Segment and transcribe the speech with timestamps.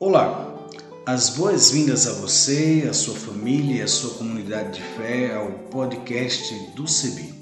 [0.00, 0.54] Olá,
[1.04, 6.54] as boas-vindas a você, a sua família e a sua comunidade de fé ao podcast
[6.76, 7.34] do CEBI.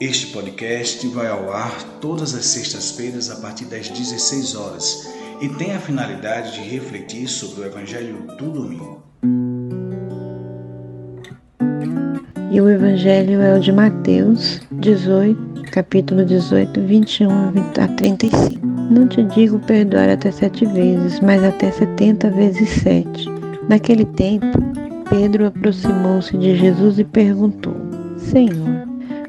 [0.00, 5.06] Este podcast vai ao ar todas as sextas-feiras a partir das 16 horas
[5.42, 9.02] e tem a finalidade de refletir sobre o Evangelho do domingo.
[12.50, 17.28] E o Evangelho é o de Mateus 18, capítulo 18, 21
[17.78, 18.71] a 35.
[18.90, 23.26] Não te digo perdoar até sete vezes, mas até setenta vezes sete.
[23.68, 24.46] Naquele tempo,
[25.08, 27.74] Pedro aproximou-se de Jesus e perguntou:
[28.16, 28.86] Senhor,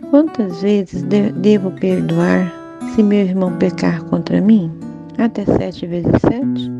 [0.09, 2.53] quantas vezes de devo perdoar
[2.93, 4.71] se meu irmão pecar contra mim?
[5.17, 6.71] Até sete vezes sete?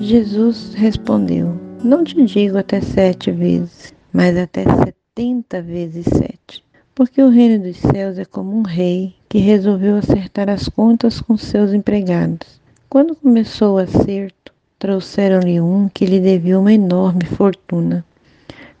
[0.00, 1.54] Jesus respondeu:
[1.84, 6.64] Não te digo até sete vezes, mas até setenta vezes sete.
[6.94, 11.36] Porque o reino dos céus é como um rei que resolveu acertar as contas com
[11.36, 12.60] seus empregados.
[12.88, 18.04] Quando começou o acerto, trouxeram-lhe um que lhe devia uma enorme fortuna.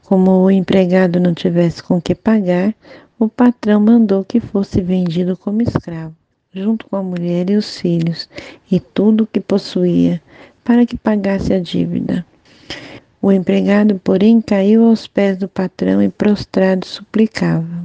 [0.02, 2.74] Como o empregado não tivesse com que pagar,
[3.16, 6.16] o patrão mandou que fosse vendido como escravo,
[6.52, 8.28] junto com a mulher e os filhos,
[8.68, 10.20] e tudo o que possuía,
[10.64, 12.26] para que pagasse a dívida.
[13.22, 17.84] O empregado, porém, caiu aos pés do patrão e prostrado suplicava: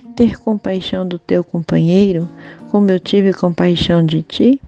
[0.21, 2.29] ter compaixão do teu companheiro,
[2.69, 4.61] como eu tive compaixão de ti?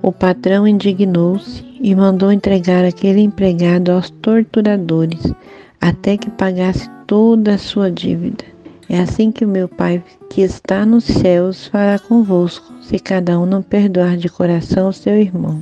[0.00, 5.30] O patrão indignou-se e mandou entregar aquele empregado aos torturadores,
[5.78, 8.44] até que pagasse toda a sua dívida.
[8.88, 13.44] É assim que o meu Pai, que está nos céus, fará convosco, se cada um
[13.44, 15.60] não perdoar de coração o seu irmão.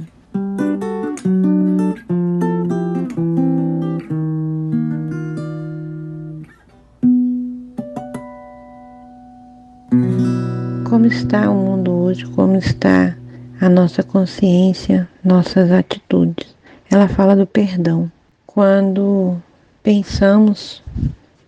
[10.89, 13.17] Como está o mundo hoje, como está
[13.61, 16.55] a nossa consciência, nossas atitudes.
[16.91, 18.11] Ela fala do perdão.
[18.47, 19.41] Quando
[19.83, 20.83] pensamos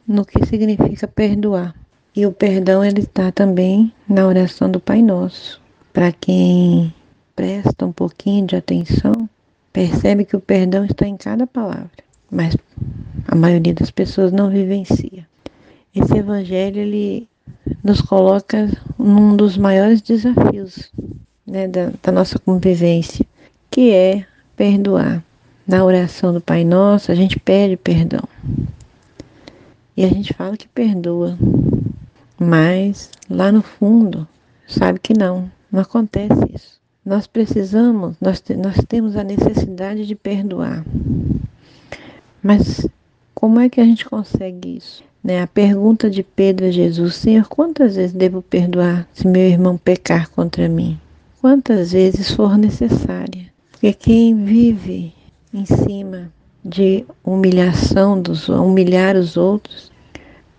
[0.07, 1.75] no que significa perdoar.
[2.15, 5.61] E o perdão ele está também na oração do Pai Nosso.
[5.93, 6.95] Para quem
[7.35, 9.29] presta um pouquinho de atenção,
[9.73, 11.91] percebe que o perdão está em cada palavra,
[12.31, 12.57] mas
[13.27, 15.27] a maioria das pessoas não vivencia.
[15.95, 17.29] Esse evangelho ele
[17.83, 20.91] nos coloca num dos maiores desafios
[21.47, 23.25] né, da, da nossa convivência,
[23.71, 24.27] que é
[24.57, 25.23] perdoar.
[25.67, 28.23] Na oração do Pai Nosso, a gente pede perdão.
[29.97, 31.39] E a gente fala que perdoa,
[32.39, 34.27] mas lá no fundo
[34.67, 36.81] sabe que não, não acontece isso.
[37.05, 40.85] Nós precisamos, nós, te, nós temos a necessidade de perdoar.
[42.43, 42.87] Mas
[43.35, 45.05] como é que a gente consegue isso?
[45.23, 45.41] Né?
[45.41, 50.29] A pergunta de Pedro a Jesus: Senhor, quantas vezes devo perdoar se meu irmão pecar
[50.31, 50.99] contra mim?
[51.41, 53.53] Quantas vezes for necessária?
[53.71, 55.13] Porque quem vive
[55.53, 56.31] em cima
[56.65, 59.91] de humilhação, dos, humilhar os outros,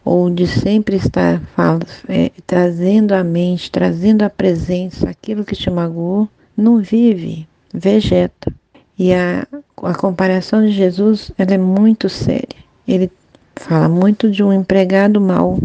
[0.03, 5.69] ou de sempre estar fala, é, trazendo à mente, trazendo à presença aquilo que te
[5.69, 8.53] magoou, não vive, vegeta.
[8.99, 9.47] E a,
[9.81, 12.63] a comparação de Jesus ela é muito séria.
[12.85, 13.09] Ele
[13.55, 15.59] Fala muito de um empregado mau,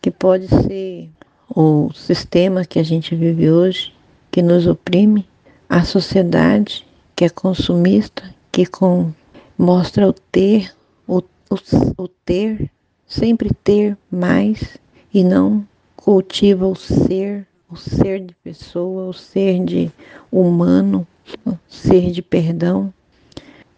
[0.00, 1.08] que pode ser
[1.48, 3.94] o sistema que a gente vive hoje,
[4.30, 5.26] que nos oprime,
[5.68, 9.12] a sociedade que é consumista, que com,
[9.56, 10.74] mostra o ter,
[11.06, 11.56] o, o,
[11.96, 12.70] o ter,
[13.06, 14.76] sempre ter mais
[15.14, 19.90] e não cultiva o ser, o ser de pessoa, o ser de
[20.30, 21.06] humano,
[21.46, 22.92] o ser de perdão.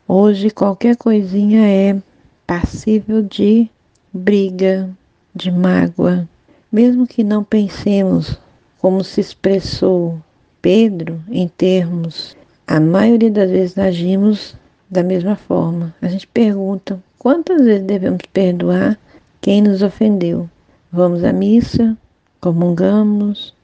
[0.08, 2.02] Hoje qualquer coisinha é
[2.46, 3.68] passível de
[4.12, 4.90] briga,
[5.34, 6.28] de mágoa.
[6.70, 8.38] Mesmo que não pensemos
[8.78, 10.20] como se expressou
[10.60, 12.36] Pedro em termos,
[12.66, 14.56] a maioria das vezes agimos
[14.90, 15.94] da mesma forma.
[16.00, 18.98] A gente pergunta quantas vezes devemos perdoar
[19.40, 20.48] quem nos ofendeu.
[20.90, 21.96] Vamos à missa,
[22.40, 23.54] comungamos,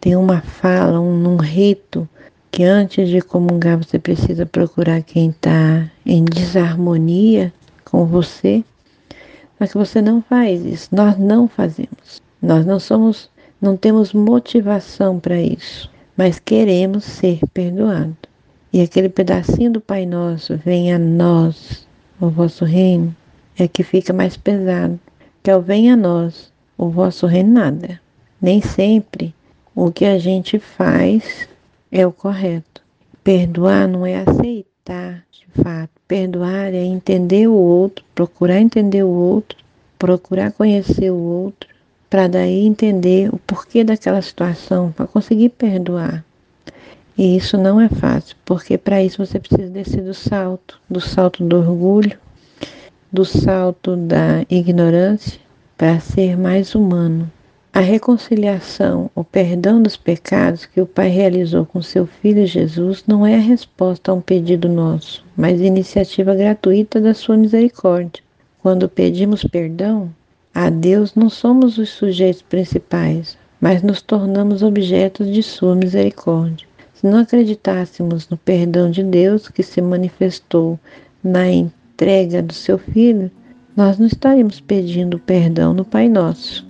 [0.00, 2.08] tem uma fala, um, um rito
[2.50, 7.52] que antes de comungar você precisa procurar quem está em desarmonia
[7.94, 8.64] com você.
[9.56, 12.20] Mas que você não faz isso, nós não fazemos.
[12.42, 13.30] Nós não somos,
[13.62, 18.16] não temos motivação para isso, mas queremos ser perdoados.
[18.72, 21.86] E aquele pedacinho do Pai Nosso, venha a nós
[22.20, 23.14] o vosso reino,
[23.56, 24.98] é que fica mais pesado.
[25.40, 28.00] Que ao venha a nós o vosso reino nada.
[28.42, 29.32] Nem sempre
[29.72, 31.48] o que a gente faz
[31.92, 32.82] é o correto.
[33.22, 35.90] Perdoar não é aceitar de fato.
[36.06, 39.58] Perdoar é entender o outro, procurar entender o outro,
[39.98, 41.68] procurar conhecer o outro,
[42.10, 46.24] para daí entender o porquê daquela situação, para conseguir perdoar.
[47.16, 51.42] E isso não é fácil, porque para isso você precisa descer do salto, do salto
[51.42, 52.18] do orgulho,
[53.10, 55.40] do salto da ignorância,
[55.78, 57.30] para ser mais humano.
[57.76, 63.26] A reconciliação, o perdão dos pecados que o Pai realizou com seu Filho Jesus não
[63.26, 68.22] é a resposta a um pedido nosso, mas iniciativa gratuita da sua misericórdia.
[68.62, 70.08] Quando pedimos perdão,
[70.54, 76.68] a Deus não somos os sujeitos principais, mas nos tornamos objetos de sua misericórdia.
[76.94, 80.78] Se não acreditássemos no perdão de Deus que se manifestou
[81.24, 83.32] na entrega do seu Filho,
[83.76, 86.63] nós não estaríamos pedindo perdão no Pai Nosso.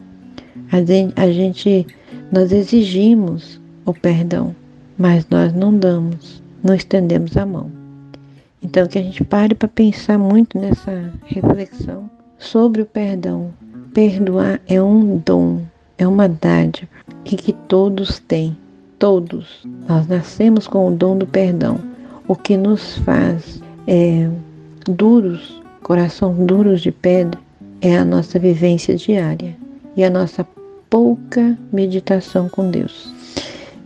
[0.70, 1.86] A gente,
[2.32, 4.54] nós exigimos o perdão,
[4.98, 7.70] mas nós não damos, não estendemos a mão.
[8.62, 13.52] Então que a gente pare para pensar muito nessa reflexão sobre o perdão.
[13.92, 15.60] Perdoar é um dom,
[15.98, 16.88] é uma dádiva
[17.24, 18.56] que, que todos têm
[18.98, 19.64] todos.
[19.88, 21.78] Nós nascemos com o dom do perdão.
[22.26, 24.28] O que nos faz é,
[24.86, 27.38] duros, coração duros de pedra,
[27.80, 29.63] é a nossa vivência diária
[29.96, 30.46] e a nossa
[30.90, 33.12] pouca meditação com Deus.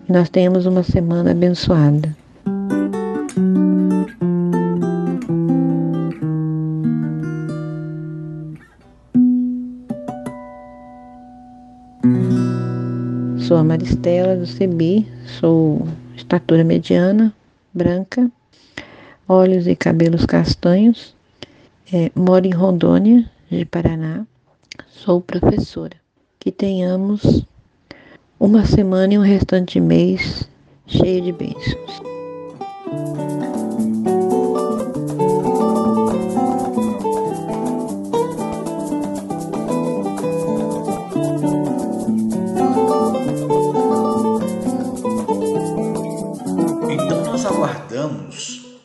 [0.09, 2.17] Nós tenhamos uma semana abençoada.
[13.39, 15.07] Sou a Maristela do CEBI,
[15.41, 17.33] sou estatura mediana,
[17.73, 18.31] branca,
[19.27, 21.15] olhos e cabelos castanhos,
[21.93, 24.27] é, moro em Rondônia, de Paraná,
[25.05, 25.97] sou professora.
[26.39, 27.45] Que tenhamos
[28.39, 30.49] uma semana e um restante mês
[30.87, 32.09] cheio de bênçãos.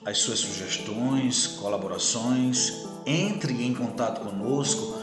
[0.05, 2.85] as suas sugestões, colaborações.
[3.03, 5.02] Entre em contato conosco